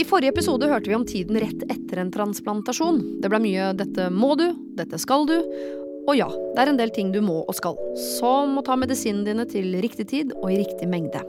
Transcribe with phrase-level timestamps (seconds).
[0.00, 3.02] I forrige episode hørte vi om tiden rett etter en transplantasjon.
[3.20, 5.42] Det ble mye 'dette må du', 'dette skal du'.
[6.08, 7.76] Og ja, det er en del ting du må og skal,
[8.16, 11.20] som å ta medisinene dine til riktig tid og i riktig mengde.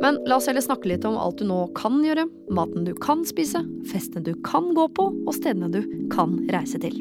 [0.00, 3.20] Men la oss heller snakke litt om alt du nå kan gjøre, maten du kan
[3.28, 3.60] spise,
[3.92, 6.96] festene du kan gå på, og stedene du kan reise til.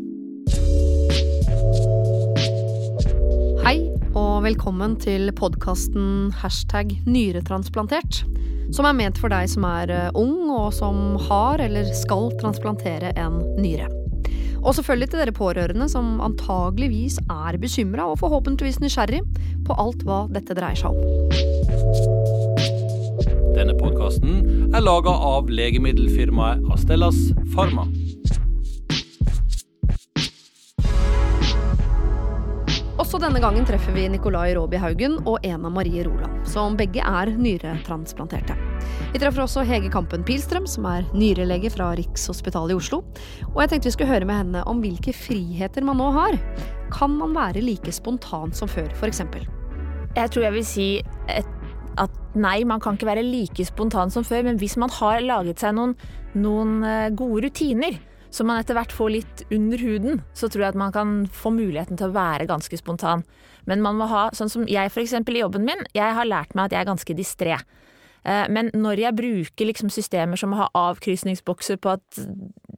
[3.63, 3.77] Hei,
[4.19, 8.25] og velkommen til podkasten hashtag nyretransplantert.
[8.69, 13.13] Som er ment for deg som er eh, ung, og som har eller skal transplantere
[13.17, 13.89] en nyre.
[14.59, 19.21] Og selvfølgelig til dere pårørende som antageligvis er bekymra og forhåpentligvis nysgjerrig
[19.65, 20.99] på alt hva dette dreier seg om.
[23.55, 27.17] Denne podkasten er laga av legemiddelfirmaet Astellas
[27.55, 27.87] Pharma.
[33.19, 38.55] Denne gangen treffer vi Nicolai Råby Haugen og Ena Marie Roland, som begge er nyretransplanterte.
[39.11, 43.01] Vi treffer også Hege Kampen Pilstrøm, som er nyrelege fra Rikshospitalet i Oslo.
[43.49, 46.39] Og jeg tenkte vi skulle høre med henne om hvilke friheter man nå har.
[46.95, 49.19] Kan man være like spontan som før, f.eks.?
[50.15, 50.89] Jeg tror jeg vil si
[51.27, 51.55] et,
[51.99, 55.59] at nei, man kan ikke være like spontan som før, men hvis man har laget
[55.59, 55.97] seg noen,
[56.39, 60.75] noen eh, gode rutiner, som man etter hvert får litt under huden, så tror jeg
[60.75, 63.25] at man kan få muligheten til å være ganske spontan.
[63.69, 66.69] Men man må ha, sånn som jeg eksempel i jobben min, jeg har lært meg
[66.69, 67.57] at jeg er ganske distré.
[68.23, 72.19] Eh, men når jeg bruker liksom systemer som å ha avkrysningsbokser på at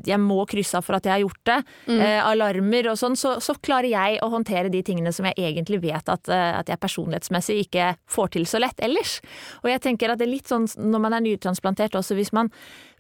[0.06, 1.58] jeg må krysse av for at jeg har gjort det,
[1.92, 2.04] mm.
[2.26, 6.10] alarmer og sånn, så, så, klarer jeg å håndtere de tingene som jeg egentlig vet
[6.10, 9.20] at, eh, at, jeg personlighetsmessig ikke får til så lett ellers.
[9.62, 12.50] Og jeg tenker at det er litt sånn når man er nytransplantert også, hvis man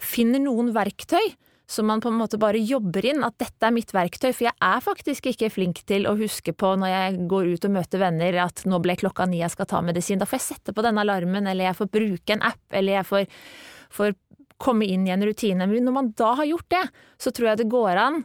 [0.02, 1.34] finner noen verktøy
[1.72, 4.56] så man på en måte bare jobber inn at dette er mitt verktøy, for jeg
[4.68, 8.40] er faktisk ikke flink til å huske på når jeg går ut og møter venner
[8.44, 10.20] at nå ble klokka ni jeg skal ta medisin.
[10.20, 13.08] Da får jeg sette på denne alarmen, eller jeg får bruke en app, eller jeg
[13.08, 13.40] får,
[13.96, 14.14] får
[14.60, 15.64] komme inn i en rutine.
[15.64, 16.84] Men når man da har gjort det,
[17.16, 18.22] så tror jeg det går an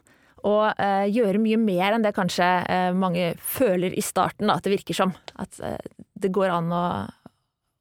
[0.46, 4.66] å eh, gjøre mye mer enn det kanskje eh, mange føler i starten, da, at
[4.66, 5.14] det virker som.
[5.38, 5.78] At eh,
[6.18, 6.86] det går an å,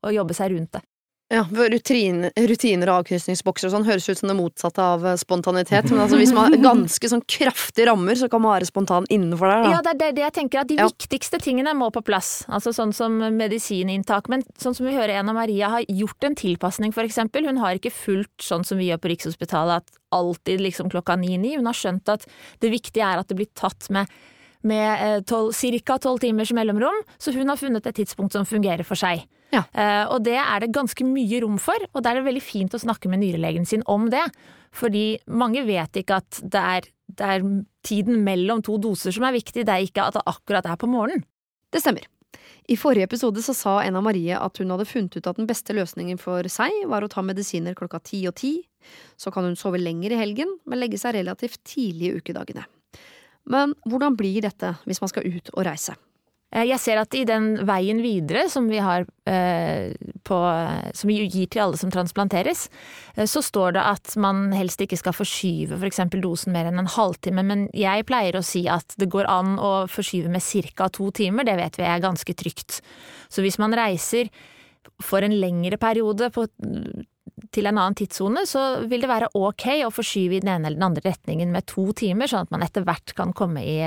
[0.05, 0.85] å jobbe seg rundt det.
[1.33, 5.15] Ja, for rutiner, rutiner og avkrysningsbokser og sånn høres ut som det motsatte av eh,
[5.17, 5.87] spontanitet.
[5.89, 9.49] Men altså, hvis man har ganske sånn kraftige rammer, så kan man være spontan innenfor
[9.49, 9.63] der.
[9.63, 9.71] Da.
[9.73, 10.61] Ja, det er det jeg tenker.
[10.61, 10.85] At de ja.
[10.91, 12.43] viktigste tingene må på plass.
[12.45, 14.29] Altså sånn som medisininntak.
[14.29, 17.49] Men sånn som vi hører Ena Maria har gjort en tilpasning, for eksempel.
[17.49, 21.55] Hun har ikke fulgt sånn som vi gjør på Rikshospitalet, at alltid liksom klokka ni-ni.
[21.57, 22.29] Hun har skjønt at
[22.61, 24.13] det viktige er at det blir tatt med
[24.65, 25.97] med eh, ca.
[26.01, 29.21] tolv timers mellomrom, så hun har funnet et tidspunkt som fungerer for seg.
[29.55, 29.63] Ja.
[29.71, 32.75] Uh, og det er det ganske mye rom for, og da er det veldig fint
[32.75, 34.25] å snakke med nyrelegen sin om det.
[34.75, 37.45] Fordi mange vet ikke at det er, det er
[37.85, 40.89] tiden mellom to doser som er viktig, det er ikke at det akkurat er på
[40.91, 41.23] morgenen.
[41.71, 42.07] Det stemmer.
[42.67, 45.73] I forrige episode så sa Ena Marie at hun hadde funnet ut at den beste
[45.77, 48.57] løsningen for seg var å ta medisiner klokka ti og ti.
[49.21, 52.65] Så kan hun sove lenger i helgen, men legge seg relativt tidlig i ukedagene.
[53.53, 55.95] Men hvordan blir dette hvis man skal ut og reise?
[56.55, 59.91] Eh, jeg ser at i den veien videre som vi har eh,
[60.25, 60.39] på,
[60.95, 62.67] som vi gir til alle som transplanteres,
[63.15, 66.03] eh, så står det at man helst ikke skal forskyve f.eks.
[66.05, 69.57] For dosen mer enn en halvtime, men jeg pleier å si at det går an
[69.59, 70.45] å forskyve med
[70.75, 70.89] ca.
[70.89, 72.79] to timer, det vet vi er ganske trygt.
[73.27, 74.31] Så hvis man reiser
[75.03, 76.45] for en lengre periode på
[77.55, 80.79] til en annen tidssone, så vil det være ok å forskyve i den ene eller
[80.79, 83.77] den andre retningen med to timer, sånn at man etter hvert kan komme i,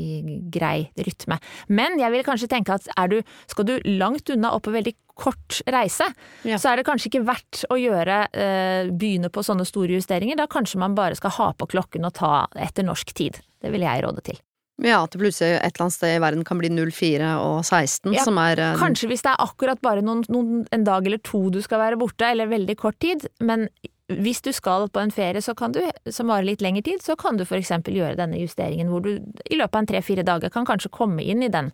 [0.00, 0.08] i
[0.52, 1.38] grei rytme.
[1.70, 4.96] Men jeg vil kanskje tenke at er du, skal du langt unna og på veldig
[5.20, 6.06] kort reise,
[6.48, 6.58] ja.
[6.60, 10.38] så er det kanskje ikke verdt å gjøre, eh, begynne på sånne store justeringer.
[10.40, 13.42] Da kanskje man bare skal ha på klokken og ta etter norsk tid.
[13.60, 14.40] Det vil jeg råde til.
[14.80, 18.14] Ja, at det plutselig et eller annet sted i verden kan bli 04 og 16,
[18.16, 21.20] ja, som er uh, Kanskje hvis det er akkurat bare noen, noen, en dag eller
[21.26, 23.68] to du skal være borte, eller veldig kort tid, men
[24.10, 27.14] hvis du skal på en ferie så kan du, som varer litt lengre tid, så
[27.18, 30.66] kan du eksempel gjøre denne justeringen hvor du i løpet av en tre-fire dager kan
[30.66, 31.70] kanskje komme inn i den,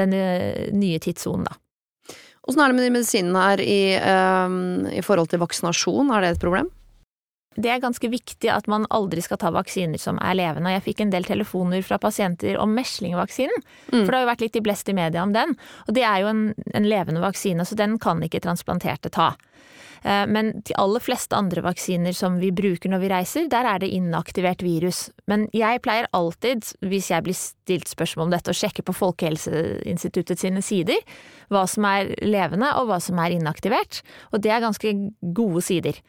[0.00, 0.16] den
[0.74, 1.58] nye tidssonen, da.
[2.42, 6.32] Åssen er det med de medisinene her i, uh, i forhold til vaksinasjon, er det
[6.34, 6.72] et problem?
[7.54, 10.72] Det er ganske viktig at man aldri skal ta vaksiner som er levende.
[10.72, 14.00] Jeg fikk en del telefoner fra pasienter om meslingvaksinen, mm.
[14.00, 15.56] for det har jo vært litt i blest i media om den.
[15.86, 19.34] Og det er jo en, en levende vaksine, så den kan ikke transplanterte ta.
[20.02, 23.82] Eh, men de aller fleste andre vaksiner som vi bruker når vi reiser, der er
[23.82, 25.04] det inaktivert virus.
[25.30, 30.42] Men jeg pleier alltid, hvis jeg blir stilt spørsmål om dette, å sjekke på Folkehelseinstituttet
[30.42, 30.98] sine sider
[31.52, 34.02] hva som er levende og hva som er inaktivert,
[34.32, 34.94] og det er ganske
[35.36, 36.00] gode sider.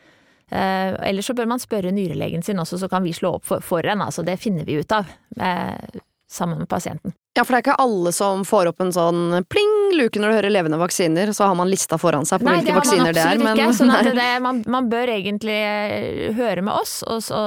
[0.54, 3.64] Eh, Eller så bør man spørre nyrelegen sin også, så kan vi slå opp for,
[3.66, 4.06] for en.
[4.06, 5.10] Altså, det finner vi ut av
[5.42, 7.14] eh, sammen med pasienten.
[7.34, 9.20] Ja, for det er ikke alle som får opp en sånn
[9.50, 12.76] pling-luke når du hører levende vaksiner, så har man lista foran seg på Nei, hvilke
[12.78, 13.32] vaksiner det er.
[13.32, 13.78] absolutt Men, ikke.
[13.80, 14.14] Sånn at nei.
[14.20, 17.00] det, man, man bør egentlig eh, høre med oss.
[17.10, 17.40] Og så,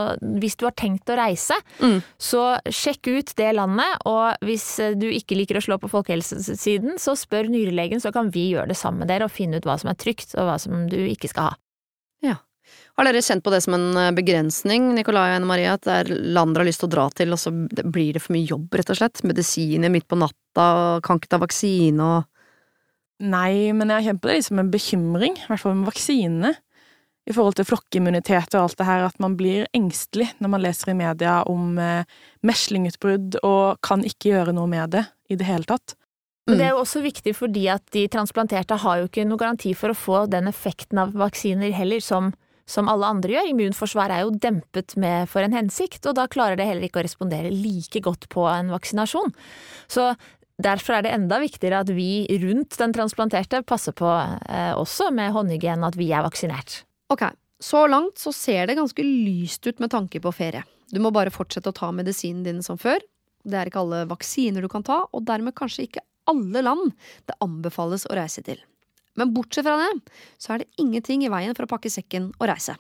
[0.42, 2.00] hvis du har tenkt å reise, Mm.
[2.18, 2.42] så
[2.72, 4.00] sjekk ut det landet.
[4.10, 8.30] Og hvis eh, du ikke liker å slå på folkehelsesiden, så spør nyrelegen, så kan
[8.34, 10.58] vi gjøre det sammen med dere og finne ut hva som er trygt og hva
[10.62, 11.54] som du ikke skal ha.
[12.96, 15.96] Har dere kjent på det som en eh, begrensning, Nikolai og Anne Marie, at det
[16.00, 18.48] er land dere har lyst til å dra til, og så blir det for mye
[18.48, 19.24] jobb, rett og slett?
[19.26, 20.68] Medisiner midt på natta,
[21.04, 22.32] kan ikke ta vaksine og
[23.16, 26.50] Nei, men jeg har kjent på det som en bekymring, i hvert fall med vaksinene.
[27.26, 30.92] I forhold til flokkimmunitet og alt det her, at man blir engstelig når man leser
[30.92, 32.04] i media om eh,
[32.46, 35.96] meslingutbrudd og kan ikke gjøre noe med det i det hele tatt.
[36.46, 39.72] Men det er jo også viktig fordi at de transplanterte har jo ikke noen garanti
[39.74, 42.30] for å få den effekten av vaksiner heller som,
[42.66, 43.50] som alle andre gjør.
[43.52, 47.06] Immunforsvaret er jo dempet med for en hensikt, og da klarer det heller ikke å
[47.06, 49.32] respondere like godt på en vaksinasjon.
[49.88, 50.10] Så
[50.62, 55.34] derfor er det enda viktigere at vi rundt den transplanterte passer på eh, også med
[55.36, 56.82] håndhygiene at vi er vaksinert.
[57.12, 57.28] Ok,
[57.62, 60.64] så langt så ser det ganske lyst ut med tanke på ferie.
[60.90, 63.00] Du må bare fortsette å ta medisinen din som før.
[63.46, 66.90] Det er ikke alle vaksiner du kan ta, og dermed kanskje ikke alle land
[67.30, 68.58] det anbefales å reise til.
[69.16, 72.48] Men bortsett fra det, så er det ingenting i veien for å pakke sekken og
[72.50, 72.76] reise.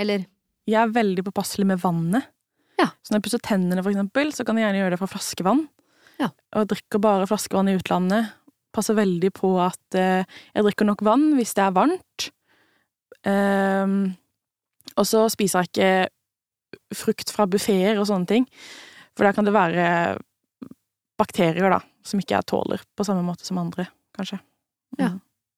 [0.00, 0.26] Eller
[0.68, 2.28] Jeg er veldig påpasselig med vannet.
[2.78, 2.92] Ja.
[3.02, 5.64] Så når jeg pusser tennene, for eksempel, så kan jeg gjerne gjøre det fra flaskevann.
[6.20, 6.30] Ja.
[6.54, 8.30] Og jeg drikker bare flaskevann i utlandet.
[8.76, 12.30] Passer veldig på at eh, jeg drikker nok vann hvis det er varmt.
[13.26, 14.14] Um,
[14.96, 18.46] og så spiser jeg ikke frukt fra buffeer og sånne ting.
[19.16, 19.86] For der kan det være
[21.20, 24.40] bakterier, da, som ikke jeg tåler på samme måte som andre, kanskje.
[25.00, 25.12] Ja.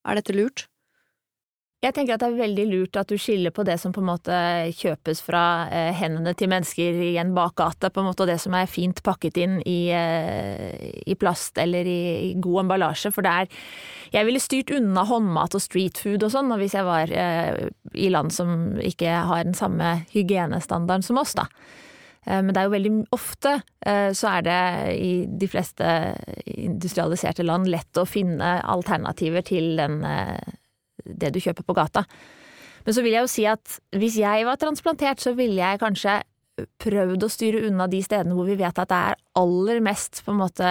[0.06, 0.66] Er dette lurt?
[1.82, 4.06] Jeg tenker at det er veldig lurt at du skiller på det som på en
[4.12, 4.34] måte
[4.78, 8.54] kjøpes fra eh, hendene til mennesker i en bakgate, på en måte, og det som
[8.54, 13.10] er fint pakket inn i, eh, i plast eller i, i god emballasje.
[13.10, 13.66] For det er
[14.12, 17.66] Jeg ville styrt unna håndmat og streetfood og sånn hvis jeg var eh,
[17.98, 21.48] i land som ikke har den samme hygienestandarden som oss, da.
[22.26, 24.60] Eh, Men det er jo veldig ofte eh, så er det
[24.98, 25.86] i de fleste
[26.46, 30.58] industrialiserte land lett å finne alternativer til den, eh,
[31.04, 32.04] det du kjøper på gata.
[32.86, 36.20] Men så vil jeg jo si at hvis jeg var transplantert, så ville jeg kanskje
[36.82, 40.32] prøvd å styre unna de stedene hvor vi vet at det er aller mest på
[40.34, 40.68] en måte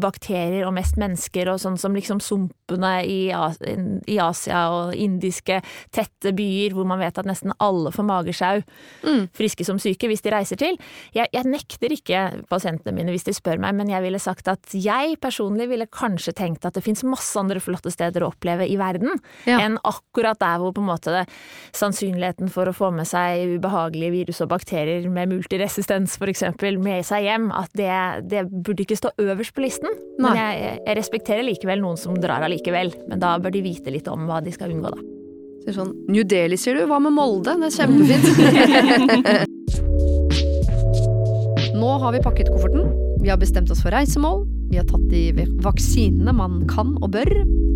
[0.00, 5.60] bakterier og mest mennesker, og sånn som liksom sumpene i, i Asia og indiske
[5.94, 8.62] tette byer hvor man vet at nesten alle får magesjau,
[9.04, 9.26] Mm.
[9.36, 10.76] friske som syke, hvis de reiser til.
[11.12, 14.72] Jeg, jeg nekter ikke pasientene mine hvis de spør meg, men jeg ville sagt at
[14.72, 18.76] jeg personlig ville kanskje tenkt at det finnes masse andre flotte steder å oppleve i
[18.80, 19.58] verden Ja.
[19.60, 21.26] enn akkurat der hvor på en måte det,
[21.76, 27.26] sannsynligheten for å få med seg ubehagelige virus og bakterier med multiresistens eksempel med seg
[27.26, 27.90] hjem, at det,
[28.24, 29.90] det burde ikke stå øverst på listen.
[30.20, 34.08] Men jeg, jeg respekterer likevel noen som drar allikevel, men da bør de vite litt
[34.10, 35.00] om hva de skal unngå, da.
[35.72, 36.84] Sånn New Delhi, sier du?
[36.90, 37.54] Hva med Molde?
[37.56, 38.26] Det er kjempefint.
[41.80, 42.84] Nå har vi pakket kofferten.
[43.24, 44.44] Vi har bestemt oss for reisemål.
[44.70, 47.30] Vi har tatt de vaksinene man kan og bør.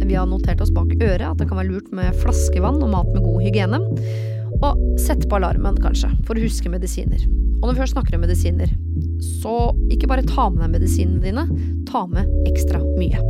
[0.05, 3.09] Vi har notert oss bak øret at det kan være lurt med flaskevann og mat
[3.15, 3.81] med god hygiene.
[4.59, 7.21] Og sett på alarmen, kanskje, for å huske medisiner.
[7.59, 8.71] Og når vi først snakker om medisiner,
[9.43, 11.44] så ikke bare ta med deg medisinene dine,
[11.88, 13.20] ta med ekstra mye.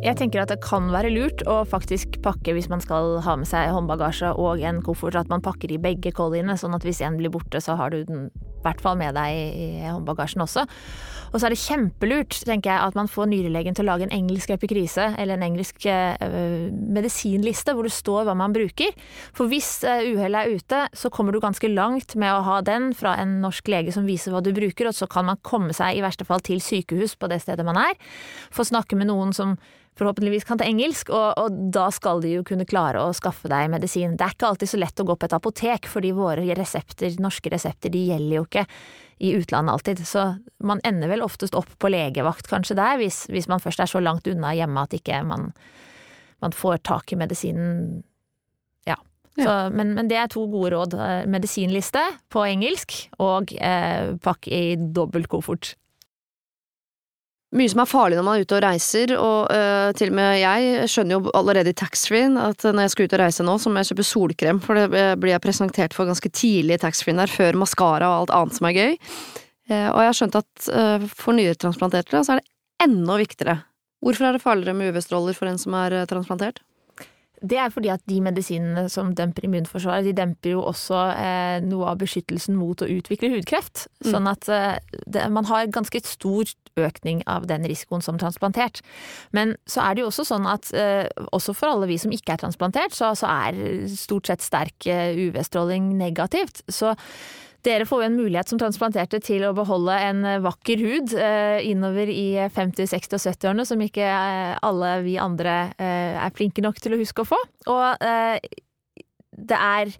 [0.00, 3.48] Jeg tenker at det kan være lurt å faktisk pakke hvis man skal ha med
[3.48, 7.18] seg håndbagasje og en koffert, at man pakker i begge kolliene, sånn at hvis en
[7.20, 10.66] blir borte, så har du den i hvert fall med deg i håndbagasjen også.
[11.30, 14.14] Og så er det kjempelurt, tenker jeg, at man får nyrelegen til å lage en
[14.14, 18.90] engelsk epikrise, eller en engelsk øh, medisinliste hvor det står hva man bruker.
[19.36, 22.90] For hvis uh, uhellet er ute, så kommer du ganske langt med å ha den
[22.98, 25.96] fra en norsk lege som viser hva du bruker, og så kan man komme seg
[25.96, 27.94] i verste fall til sykehus på det stedet man er,
[28.50, 29.54] få snakke med noen som
[29.98, 33.70] forhåpentligvis kan ta engelsk, og, og, da skal de jo kunne klare å skaffe deg
[33.72, 34.16] medisin.
[34.16, 37.52] Det er ikke alltid så lett å gå på et apotek, fordi våre resepter, norske
[37.52, 38.66] resepter, de gjelder jo ikke
[39.20, 40.04] i utlandet alltid.
[40.08, 40.26] Så
[40.64, 44.00] man ender vel oftest opp på legevakt kanskje der, hvis, hvis man først er så
[44.02, 45.50] langt unna hjemme at ikke man,
[46.40, 48.00] man får tak i medisinen.
[48.88, 48.96] Ja.
[49.36, 50.96] Så, men, men, det er to gode råd.
[51.30, 55.74] Medisinliste på engelsk, og eh, pakk i dobbelt koffert.
[57.50, 60.36] Mye som er farlig når man er ute og reiser, og uh, til og med
[60.38, 63.72] jeg skjønner jo allerede i taxfree-en at når jeg skal ut og reise nå, så
[63.72, 67.32] må jeg kjøpe solkrem, for det blir jeg presentert for ganske tidlig i taxfree-en der,
[67.32, 68.94] før maskara og alt annet som er gøy.
[69.66, 73.58] Uh, og jeg har skjønt at uh, for nyretransplanterte så er det enda viktigere.
[74.00, 76.62] Hvorfor er det farligere med UV-stråler for en som er transplantert?
[77.40, 81.88] Det er fordi at de medisinene som demper immunforsvaret, de demper jo også eh, noe
[81.92, 83.86] av beskyttelsen mot å utvikle hudkreft.
[84.04, 84.10] Mm.
[84.12, 88.82] Sånn at eh, det, man har ganske stor økning av den risikoen som transplantert.
[89.36, 92.36] Men så er det jo også sånn at eh, også for alle vi som ikke
[92.36, 96.64] er transplantert, så, så er stort sett sterk eh, UV-stråling negativt.
[96.68, 96.94] Så
[97.66, 102.10] dere får jo en mulighet som transplanterte til å beholde en vakker hud eh, innover
[102.12, 106.80] i 50-, 60- og 70-årene, som ikke eh, alle vi andre eh, er flinke nok
[106.80, 107.40] til å huske å få.
[107.70, 108.06] Og
[109.40, 109.92] det er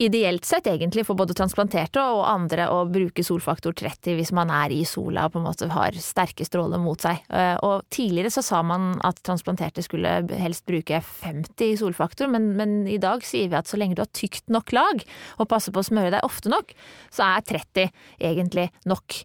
[0.00, 4.72] ideelt sett egentlig for både transplanterte og andre å bruke solfaktor 30 hvis man er
[4.72, 7.20] i sola og på en måte har sterke stråler mot seg.
[7.28, 12.54] Eh, Og tidligere så sa man at transplanterte skulle helst bruke 50 i solfaktor, men,
[12.56, 15.04] men i dag sier vi at så lenge du har tykt nok lag
[15.36, 16.72] og passer på å smøre deg ofte nok,
[17.12, 17.92] så er 30
[18.30, 19.20] egentlig nok.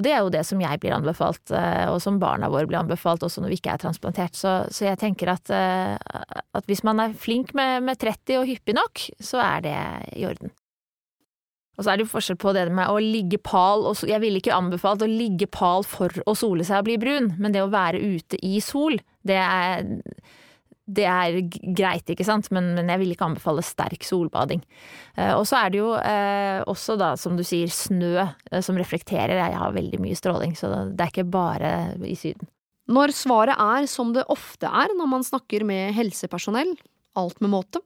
[0.00, 2.80] Og det er jo det som jeg blir anbefalt, eh, og som barna våre blir
[2.80, 4.38] anbefalt også når vi ikke er transplantert.
[4.38, 5.92] Så, så jeg tenker at, eh,
[6.56, 9.76] at hvis man er flink med, med 30 og hyppig nok, så er det
[10.16, 10.54] i orden.
[11.76, 14.40] Og så er det jo forskjell på det med å ligge pal og Jeg ville
[14.40, 17.70] ikke anbefalt å ligge pal for å sole seg og bli brun, men det å
[17.72, 19.84] være ute i sol, det er
[20.96, 21.38] det er
[21.76, 24.62] greit, ikke sant, men, men jeg vil ikke anbefale sterk solbading.
[25.16, 28.78] Eh, og så er det jo eh, også da, som du sier, snø eh, som
[28.80, 29.36] reflekterer.
[29.38, 31.74] Jeg har veldig mye stråling, så det er ikke bare
[32.06, 32.50] i Syden.
[32.90, 36.74] Når svaret er som det ofte er når man snakker med helsepersonell,
[37.18, 37.82] alt med måte,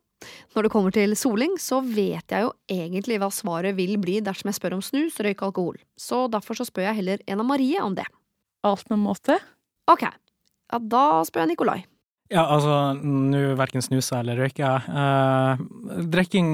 [0.55, 4.49] når det kommer til soling, så vet jeg jo egentlig hva svaret vil bli dersom
[4.49, 5.77] jeg spør om snus, røyk, alkohol.
[6.01, 8.07] Så derfor så spør jeg heller Ena Marie om det.
[8.65, 9.37] Alt med måte.
[9.91, 11.83] Ok, ja, da spør jeg Nikolai.
[12.35, 14.95] Ja, altså, nå verken snuser eller røyker jeg.
[14.99, 15.61] Eh,
[16.11, 16.49] drikking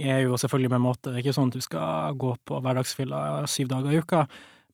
[0.00, 1.10] er jo selvfølgelig med måte.
[1.10, 3.20] Det er ikke sånn at du skal gå på hverdagsfylla
[3.50, 4.22] syv dager i uka.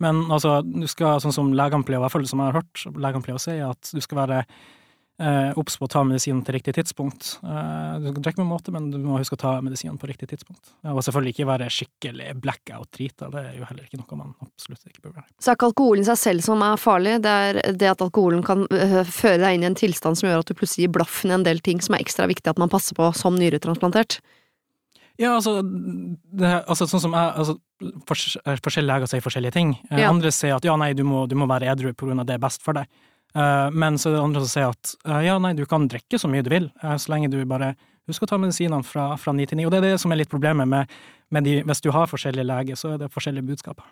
[0.02, 2.84] Men altså, du skal, sånn som legene pleier, i hvert fall som jeg har hørt,
[2.94, 4.40] legene pleier å si, at du skal være
[5.54, 7.36] obs på å ta medisinen til riktig tidspunkt.
[7.46, 10.26] Eh, du kan drikke med måte, men du må huske å ta medisinen på riktig
[10.32, 10.72] tidspunkt.
[10.90, 15.04] Og selvfølgelig ikke være skikkelig blackout-drita, det er jo heller ikke noe man absolutt ikke
[15.06, 15.28] bør være.
[15.38, 18.42] Så er ikke alkoholen i seg selv som er farlig, det er det at alkoholen
[18.46, 21.30] kan øh, føre deg inn i en tilstand som gjør at du plutselig gir blaffen
[21.30, 24.18] i en del ting som er ekstra viktig at man passer på som nyretransplantert.
[25.14, 27.60] Ja, altså, det, altså sånn som jeg altså,
[28.08, 29.74] Forskjellige leger sier forskjellige ting.
[29.90, 30.08] Eh, Ja.
[30.10, 32.38] Andre sier at ja, nei, du må, du må være edru på grunn av det
[32.38, 32.88] er best for deg.
[33.34, 36.20] Eh, men så er det andre som sier at eh, ja, nei, du kan drikke
[36.20, 37.72] så mye du vil, eh, så lenge du bare
[38.08, 39.66] husker å ta medisinene fra, fra 9 til 9.
[39.66, 40.96] Og det er det som er litt problemet med,
[41.34, 43.86] med de Hvis du har forskjellige leger, så er det forskjellige budskaper.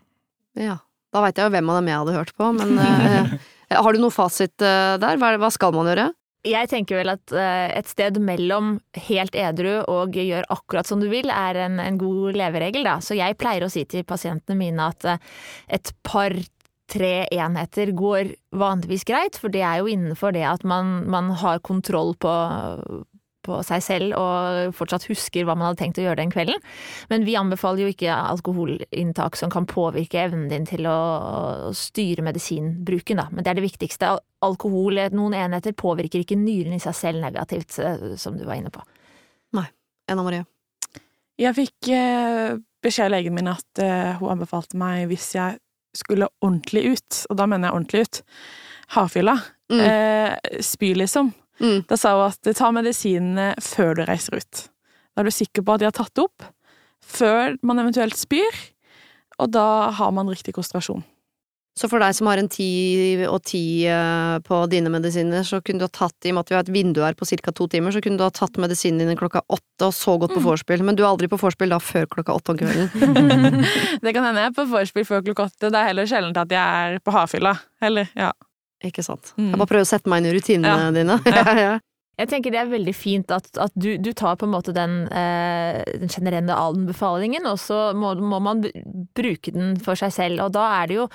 [0.61, 0.78] Ja,
[1.12, 3.37] da veit jeg jo hvem av dem jeg hadde hørt på, men øh,
[3.72, 5.16] har du noe fasit der?
[5.16, 6.11] Hva, hva skal man gjøre?
[6.42, 8.75] Jeg tenker vel at eh, et sted mellom
[9.06, 12.96] helt edru og gjør akkurat som du vil, er en, en god leveregel, da.
[12.99, 15.22] Så jeg pleier å si til pasientene mine at eh,
[15.78, 16.34] et par
[16.92, 21.62] tre enheter går vanligvis greit, for det er jo innenfor det at man, man har
[21.64, 22.32] kontroll på,
[23.46, 26.62] på seg selv og fortsatt husker hva man hadde tenkt å gjøre den kvelden.
[27.11, 33.20] Men vi anbefaler jo ikke alkoholinntak som kan påvirke evnen din til å, styre medisinbruken,
[33.20, 33.28] da.
[33.32, 34.14] Men det er det viktigste.
[34.44, 38.72] Alkohol, noen enheter, påvirker ikke nyren i seg selv negativt, eh, som du var inne
[38.75, 38.82] på.
[39.56, 39.68] Nei.
[40.11, 40.44] Enna Marie?
[41.40, 45.61] Jeg fikk eh, beskjed av legen min at eh, hun anbefalte meg hvis jeg
[45.94, 48.22] skulle ordentlig ut, og da mener jeg ordentlig ut,
[48.96, 49.37] havfylla,
[49.72, 49.80] Mm.
[49.80, 51.30] eh, spy liksom.
[51.61, 51.87] Mm.
[51.88, 54.68] Da sa hun at ta medisinene før du reiser ut.
[55.14, 56.42] Da er du sikker på at de har tatt det opp,
[57.00, 58.52] før man eventuelt spyr,
[59.38, 61.04] og da har man riktig konsentrasjon.
[61.79, 62.67] Så for deg som har en ti
[63.25, 66.50] og ti øh, på dine medisiner, så kunne du ha tatt, i og med at
[66.52, 67.52] vi har et vindu her på ca.
[67.57, 70.43] to timer, så kunne du ha tatt medisinene dine klokka åtte og så gått på
[70.45, 70.85] vorspiel.
[70.85, 72.93] Men du er aldri på vorspiel da før klokka åtte om kvelden.
[74.05, 75.71] det kan hende jeg er på vorspiel før klokka åtte.
[75.73, 76.61] Det er heller sjelden at jeg
[76.93, 77.55] er på havfylla.
[77.81, 78.29] Eller, ja.
[78.85, 79.33] Ikke sant.
[79.38, 79.52] Mm.
[79.55, 80.93] Jeg bare prøver å sette meg inn i rutinene Ja.
[80.93, 81.19] dine.
[81.41, 81.73] Ja, ja.
[82.21, 85.07] Jeg tenker det er veldig fint at, at du, du tar på en måte den,
[85.16, 88.61] eh, den generelle anbefalingen, og så må, må man
[89.16, 90.42] bruke den for seg selv.
[90.45, 91.07] Og da er det jo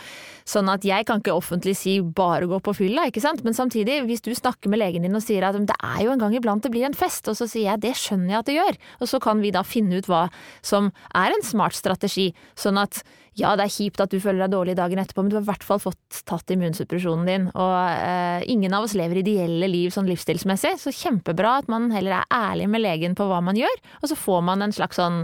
[0.49, 3.45] sånn at jeg kan ikke offentlig si bare gå på fylla, ikke sant.
[3.45, 6.25] Men samtidig, hvis du snakker med legen din og sier at det er jo en
[6.25, 8.57] gang iblant det blir en fest, og så sier jeg det skjønner jeg at det
[8.57, 8.81] gjør.
[8.97, 10.25] Og så kan vi da finne ut hva
[10.65, 12.31] som er en smart strategi.
[12.57, 13.03] Sånn at
[13.37, 15.49] ja, det er kjipt at du føler deg dårlig dagen etterpå, men du har i
[15.51, 17.43] hvert fall fått tatt immunsuppresjonen din.
[17.53, 22.17] Og eh, ingen av oss lever ideelle liv sånn livsstilsmessig, så kjempebra at man heller
[22.17, 25.21] er ærlig med legen på hva man gjør, og så får man en slags sånn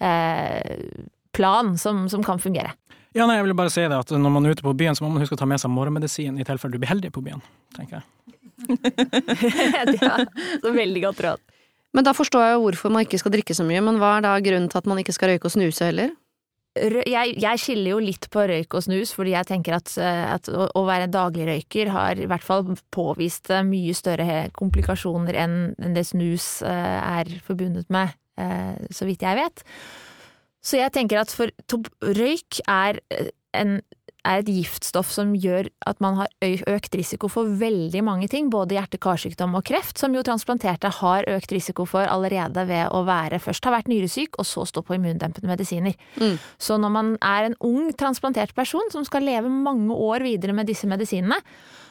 [0.00, 1.04] eh,
[1.36, 2.72] plan som, som kan fungere.
[3.12, 5.04] Ja, nei, jeg vil bare si det at når man er ute på byen, så
[5.04, 7.44] må man huske å ta med seg morgenmedisin i tilfelle du blir heldig på byen,
[7.76, 8.36] tenker jeg.
[9.90, 10.26] det er
[10.62, 11.44] så veldig godt råd.
[11.96, 14.26] Men da forstår jeg jo hvorfor man ikke skal drikke så mye, men hva er
[14.28, 16.14] da grunnen til at man ikke skal røyke og snuse heller?
[16.78, 20.50] Jeg, jeg skiller jo litt på røyk og snus, fordi jeg tenker at, eh, at
[20.52, 25.96] å, å være dagligrøyker har i hvert fall påvist eh, mye større komplikasjoner enn enn
[25.96, 28.14] det snus eh, er forbundet med,
[28.94, 29.58] så vidt jeg vet.
[30.64, 31.50] Så jeg tenker at for
[32.00, 32.96] røyk er,
[33.52, 33.74] en,
[34.26, 36.30] er et giftstoff som gjør at man har
[36.70, 41.54] økt risiko for veldig mange ting, både hjerte-karsykdom og kreft, som jo transplanterte har økt
[41.54, 45.50] risiko for allerede ved å være først ha vært nyresyk, og så stå på immundempende
[45.50, 45.96] medisiner.
[46.20, 46.38] Mm.
[46.60, 50.70] Så når man er en ung transplantert person som skal leve mange år videre med
[50.70, 51.40] disse medisinene,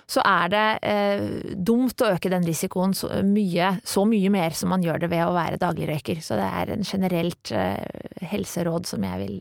[0.09, 4.71] så er det eh, dumt å øke den risikoen så mye, så mye mer som
[4.74, 6.24] man gjør det ved å være dagligrøyker.
[6.25, 9.36] Så det er en generelt eh, helseråd som jeg vil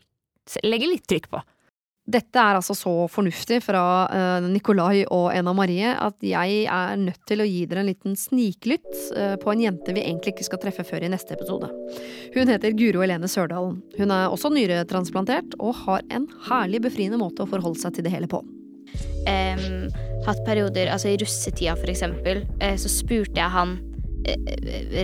[0.68, 1.40] legge litt trykk på.
[2.08, 7.20] Dette er altså så fornuftig fra eh, Nikolai og Ena Marie at jeg er nødt
[7.28, 10.62] til å gi dere en liten sniklytt eh, på en jente vi egentlig ikke skal
[10.62, 11.68] treffe før i neste episode.
[12.32, 13.82] Hun heter Guro Helene Sørdalen.
[13.98, 18.14] Hun er også nyretransplantert og har en herlig befriende måte å forholde seg til det
[18.14, 18.40] hele på.
[19.28, 19.90] Um,
[20.24, 23.76] hatt perioder, altså i russetida for eksempel, eh, så spurte jeg han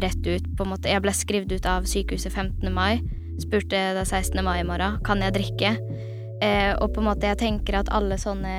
[0.02, 0.88] rett ut, på en måte.
[0.90, 2.72] Jeg ble skrevet ut av sykehuset 15.
[2.72, 3.04] mai.
[3.40, 4.40] Spurte det er 16.
[4.44, 5.76] mai i morgen, kan jeg drikke?
[6.44, 8.54] Eh, og på en måte, jeg tenker at alle sånne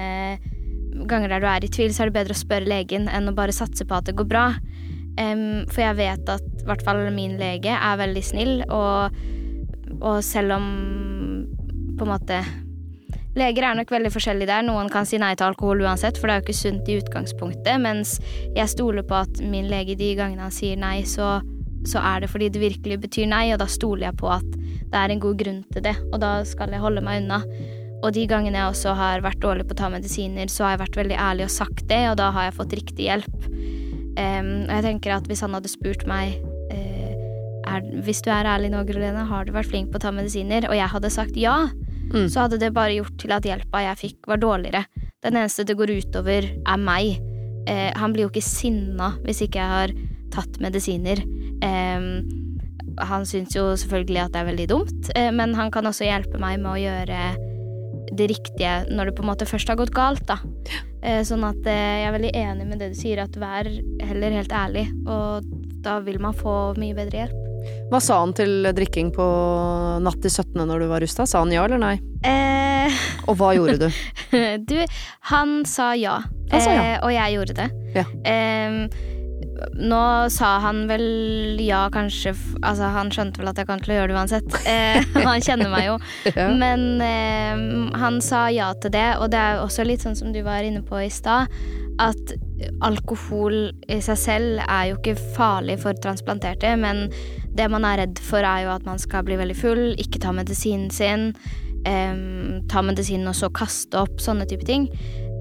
[1.06, 3.36] ganger der du er i tvil, så er det bedre å spørre legen enn å
[3.36, 4.48] bare satse på at det går bra.
[5.16, 9.16] Um, for jeg vet at i hvert fall min lege er veldig snill, og,
[10.02, 10.70] og selv om
[11.96, 12.44] på en måte
[13.36, 14.64] Leger er nok veldig forskjellige der.
[14.64, 17.82] Noen kan si nei til alkohol uansett, for det er jo ikke sunt i utgangspunktet.
[17.84, 18.14] Mens
[18.56, 21.42] jeg stoler på at min lege de gangene han sier nei, så,
[21.84, 25.02] så er det fordi det virkelig betyr nei, og da stoler jeg på at det
[25.02, 27.42] er en god grunn til det, og da skal jeg holde meg unna.
[28.04, 30.84] Og de gangene jeg også har vært dårlig på å ta medisiner, så har jeg
[30.84, 33.48] vært veldig ærlig og sagt det, og da har jeg fått riktig hjelp.
[34.16, 36.38] Um, og jeg tenker at hvis han hadde spurt meg
[36.72, 37.16] uh,
[37.68, 40.70] er, Hvis du er ærlig nå, Grolene, har du vært flink på å ta medisiner?
[40.70, 41.66] Og jeg hadde sagt ja,
[42.06, 42.28] Mm.
[42.30, 44.84] så hadde det bare gjort til at hjelpa jeg fikk, var dårligere.
[45.26, 47.18] Den eneste det går utover, er meg.
[47.66, 49.96] Uh, han blir jo ikke sinna hvis ikke jeg har
[50.36, 51.24] tatt medisiner.
[51.66, 52.22] Um,
[53.02, 56.40] han syns jo selvfølgelig at det er veldig dumt, eh, men han kan også hjelpe
[56.40, 57.20] meg med å gjøre
[58.18, 60.40] det riktige når det på en måte først har gått galt, da.
[61.06, 63.68] Eh, sånn at eh, jeg er veldig enig med det du sier, at vær
[64.02, 65.46] heller helt ærlig, og
[65.86, 67.42] da vil man få mye bedre hjelp.
[67.90, 69.26] Hva sa han til drikking på
[70.06, 70.60] natt til 17.
[70.70, 71.26] når du var rusta?
[71.30, 71.96] Sa han ja eller nei?
[72.26, 72.94] Eh,
[73.30, 73.90] Og hva gjorde du?
[74.70, 74.78] Du,
[75.32, 76.20] han sa ja.
[76.52, 76.84] Han sa ja.
[76.84, 77.68] Eh, og jeg gjorde det.
[77.98, 78.06] Ja.
[78.30, 79.15] Eh,
[79.76, 84.00] nå sa han vel ja, kanskje Altså, han skjønte vel at jeg kom til å
[84.00, 84.58] gjøre det uansett.
[84.76, 85.98] Eh, han kjenner meg jo.
[86.36, 86.48] Ja.
[86.52, 90.34] Men eh, han sa ja til det, og det er jo også litt sånn som
[90.36, 91.52] du var inne på i stad,
[92.02, 92.34] at
[92.84, 97.06] alkohol i seg selv er jo ikke farlig for transplanterte, men
[97.56, 100.34] det man er redd for, er jo at man skal bli veldig full, ikke ta
[100.36, 101.30] medisinen sin,
[101.88, 102.18] eh,
[102.72, 104.90] ta medisinen og så kaste opp, sånne type ting.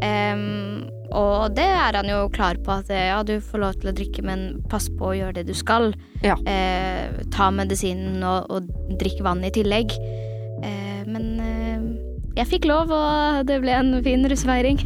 [0.03, 3.95] Em, og det er han jo klar på, at ja, du får lov til å
[3.95, 5.93] drikke, men pass på å gjøre det du skal.
[6.25, 6.35] Ja.
[6.43, 9.95] Uh, ta medisinen og, og drikk vann i tillegg.
[10.65, 11.85] Uh, men uh,
[12.35, 14.81] jeg fikk lov, og det ble en fin russefeiring.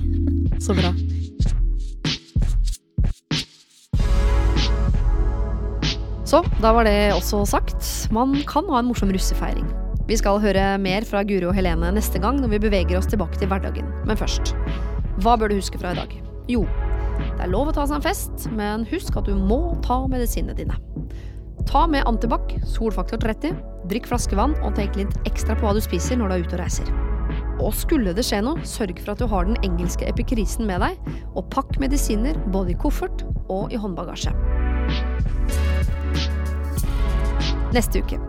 [0.61, 0.93] Så bra.
[6.29, 7.81] Så, da var det også sagt.
[8.13, 9.65] Man kan ha en morsom russefeiring.
[10.09, 13.41] Vi skal høre mer fra Guro og Helene neste gang når vi beveger oss tilbake
[13.41, 13.89] til hverdagen.
[14.05, 14.53] Men først,
[15.23, 16.13] hva bør du huske fra i dag?
[16.51, 16.63] Jo,
[17.19, 20.55] det er lov å ta seg en fest, men husk at du må ta medisinene
[20.55, 20.77] dine.
[21.69, 23.59] Ta med antibac, solfaktor 30,
[23.91, 26.63] drikk flaskevann og tenk litt ekstra på hva du spiser når du er ute og
[26.63, 26.93] reiser.
[27.59, 31.11] Og skulle det skje noe, sørg for at du har den engelske epikrisen med deg,
[31.35, 34.33] og pakk medisiner både i koffert og i håndbagasje.
[37.75, 38.23] Neste uke.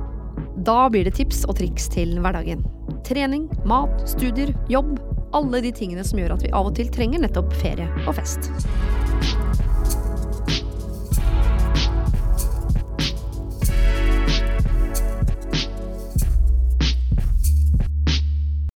[0.65, 2.65] Da blir det tips og triks til hverdagen.
[3.08, 4.97] Trening, mat, studier, jobb.
[5.32, 8.50] Alle de tingene som gjør at vi av og til trenger nettopp ferie og fest.